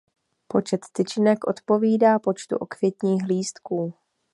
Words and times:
Počet 0.47 0.85
tyčinek 0.91 1.47
odpovídá 1.47 2.19
počtu 2.19 2.57
okvětních 2.57 3.23
lístků. 3.25 3.93